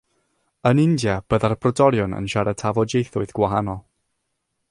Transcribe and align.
Yn 0.69 0.79
India 0.83 1.17
byddai'r 1.33 1.55
brodorion 1.65 2.17
yn 2.21 2.31
siarad 2.35 2.59
tafodieithoedd 2.63 3.35
gwahanol. 3.41 3.79